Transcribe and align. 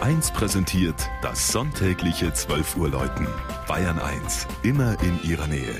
1 0.00 0.30
präsentiert 0.30 1.10
das 1.20 1.52
sonntägliche 1.52 2.32
12 2.32 2.78
Uhr 2.78 2.88
Läuten. 2.88 3.26
Bayern 3.68 3.98
1, 3.98 4.46
immer 4.62 4.96
in 5.02 5.20
ihrer 5.22 5.46
Nähe. 5.46 5.74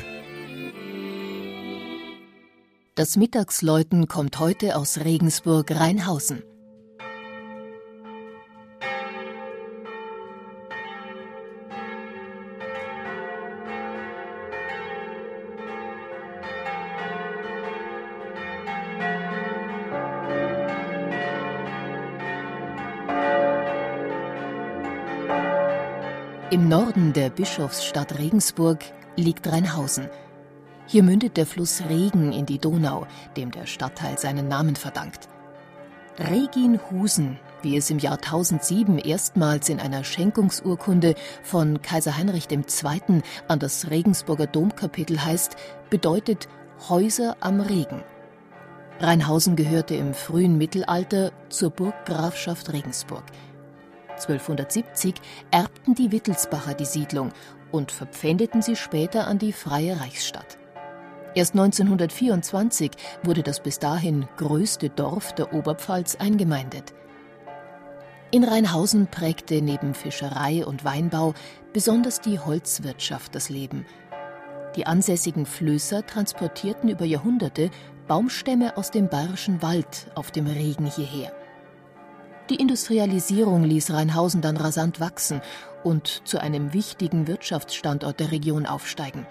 Das 2.97 3.17
Mittagsläuten 3.17 4.09
kommt 4.09 4.39
heute 4.39 4.77
aus 4.77 4.99
Regensburg-Rheinhausen. 4.99 6.43
Im 26.51 26.69
Norden 26.69 27.13
der 27.13 27.31
Bischofsstadt 27.31 28.19
Regensburg 28.19 28.81
liegt 29.15 29.47
Rheinhausen. 29.47 30.09
Hier 30.85 31.05
mündet 31.05 31.37
der 31.37 31.47
Fluss 31.47 31.81
Regen 31.89 32.33
in 32.33 32.45
die 32.45 32.59
Donau, 32.59 33.07
dem 33.37 33.53
der 33.53 33.67
Stadtteil 33.67 34.19
seinen 34.19 34.49
Namen 34.49 34.75
verdankt. 34.75 35.29
Reginhusen, 36.19 37.39
wie 37.63 37.77
es 37.77 37.89
im 37.91 38.01
Jahr 38.01 38.17
1007 38.17 38.99
erstmals 38.99 39.69
in 39.69 39.79
einer 39.79 40.03
Schenkungsurkunde 40.03 41.15
von 41.45 41.83
Kaiser 41.83 42.17
Heinrich 42.17 42.51
II. 42.51 43.23
an 43.47 43.59
das 43.61 43.89
Regensburger 43.89 44.49
Domkapitel 44.49 45.25
heißt, 45.25 45.55
bedeutet 45.89 46.49
Häuser 46.89 47.37
am 47.39 47.61
Regen. 47.61 48.03
Rheinhausen 48.99 49.55
gehörte 49.55 49.95
im 49.95 50.15
frühen 50.15 50.59
Mittelalter 50.59 51.31
zur 51.49 51.71
Burggrafschaft 51.71 52.73
Regensburg. 52.73 53.23
1270 54.21 55.15
erbten 55.51 55.95
die 55.95 56.13
Wittelsbacher 56.13 56.75
die 56.75 56.85
Siedlung 56.85 57.33
und 57.73 57.93
verpfändeten 57.93 58.63
sie 58.63 58.77
später 58.77 59.27
an 59.27 59.39
die 59.39 59.53
Freie 59.53 60.01
Reichsstadt. 60.01 60.59
Erst 61.35 61.55
1924 61.55 62.91
wurde 63.23 63.43
das 63.43 63.61
bis 63.61 63.79
dahin 63.79 64.27
größte 64.37 64.91
Dorf 64.91 65.33
der 65.35 65.55
Oberpfalz 65.55 66.17
eingemeindet. 66.17 66.93
In 68.33 68.45
Rheinhausen 68.45 69.09
prägte 69.09 69.61
neben 69.63 69.95
Fischerei 69.95 70.65
und 70.65 70.85
Weinbau 70.85 71.35
besonders 71.73 72.21
die 72.21 72.39
Holzwirtschaft 72.39 73.35
das 73.35 73.49
Leben. 73.49 73.87
Die 74.77 74.87
ansässigen 74.87 75.47
Flößer 75.47 76.07
transportierten 76.07 76.89
über 76.89 77.05
Jahrhunderte 77.05 77.71
Baumstämme 78.07 78.77
aus 78.77 78.91
dem 78.91 79.09
bayerischen 79.09 79.63
Wald 79.63 80.11
auf 80.15 80.31
dem 80.31 80.47
Regen 80.47 80.87
hierher. 80.87 81.33
Die 82.51 82.57
Industrialisierung 82.57 83.63
ließ 83.63 83.93
Rheinhausen 83.93 84.41
dann 84.41 84.57
rasant 84.57 84.99
wachsen 84.99 85.41
und 85.85 86.23
zu 86.25 86.41
einem 86.41 86.73
wichtigen 86.73 87.29
Wirtschaftsstandort 87.29 88.19
der 88.19 88.33
Region 88.33 88.67
aufsteigen. 88.67 89.25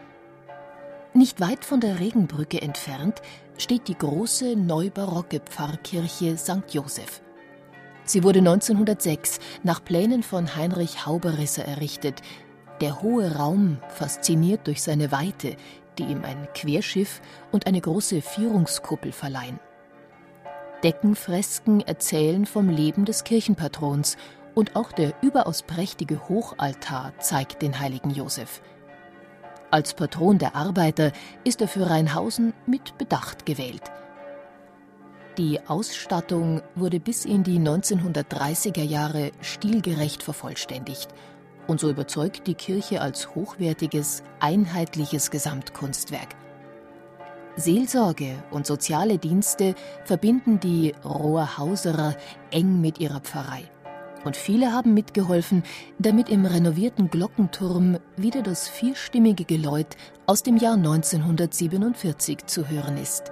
Nicht 1.13 1.41
weit 1.41 1.65
von 1.65 1.81
der 1.81 1.99
Regenbrücke 1.99 2.61
entfernt 2.61 3.21
steht 3.57 3.89
die 3.89 3.97
große 3.97 4.55
neubarocke 4.55 5.41
Pfarrkirche 5.41 6.37
St. 6.37 6.63
Joseph. 6.71 7.21
Sie 8.05 8.23
wurde 8.23 8.39
1906 8.39 9.39
nach 9.63 9.83
Plänen 9.83 10.23
von 10.23 10.55
Heinrich 10.55 11.05
Hauberisser 11.05 11.65
errichtet. 11.65 12.21
Der 12.79 13.01
hohe 13.01 13.35
Raum 13.35 13.79
fasziniert 13.89 14.65
durch 14.65 14.81
seine 14.81 15.11
Weite, 15.11 15.57
die 15.97 16.03
ihm 16.03 16.23
ein 16.23 16.47
Querschiff 16.53 17.19
und 17.51 17.67
eine 17.67 17.81
große 17.81 18.21
Vierungskuppel 18.21 19.11
verleihen. 19.11 19.59
Deckenfresken 20.83 21.81
erzählen 21.81 22.45
vom 22.45 22.69
Leben 22.69 23.05
des 23.05 23.23
Kirchenpatrons 23.23 24.17
und 24.55 24.75
auch 24.75 24.91
der 24.91 25.13
überaus 25.21 25.61
prächtige 25.61 26.27
Hochaltar 26.29 27.13
zeigt 27.19 27.61
den 27.61 27.79
heiligen 27.79 28.11
Josef. 28.11 28.61
Als 29.71 29.93
Patron 29.93 30.37
der 30.37 30.55
Arbeiter 30.55 31.11
ist 31.43 31.61
er 31.61 31.67
für 31.67 31.89
Rheinhausen 31.89 32.53
mit 32.65 32.97
Bedacht 32.97 33.45
gewählt. 33.45 33.83
Die 35.37 35.59
Ausstattung 35.67 36.61
wurde 36.75 36.99
bis 36.99 37.23
in 37.23 37.43
die 37.43 37.59
1930er 37.59 38.83
Jahre 38.83 39.31
stilgerecht 39.41 40.23
vervollständigt 40.23 41.09
und 41.67 41.79
so 41.79 41.89
überzeugt 41.89 42.47
die 42.47 42.55
Kirche 42.55 43.01
als 43.01 43.35
hochwertiges, 43.35 44.23
einheitliches 44.39 45.29
Gesamtkunstwerk. 45.29 46.35
Seelsorge 47.55 48.43
und 48.51 48.65
soziale 48.65 49.17
Dienste 49.17 49.75
verbinden 50.05 50.59
die 50.59 50.93
Rohrhauserer 51.03 52.15
eng 52.51 52.81
mit 52.81 52.99
ihrer 52.99 53.19
Pfarrei. 53.19 53.63
Und 54.25 54.35
viele 54.35 54.73
haben 54.73 54.93
mitgeholfen, 54.93 55.63
damit 55.97 56.29
im 56.29 56.45
renovierten 56.45 57.09
Glockenturm 57.09 57.99
wieder 58.17 58.41
das 58.41 58.67
vierstimmige 58.67 59.45
Geläut 59.45 59.95
aus 60.25 60.43
dem 60.43 60.57
Jahr 60.57 60.75
1947 60.75 62.45
zu 62.45 62.67
hören 62.67 62.97
ist. 62.97 63.31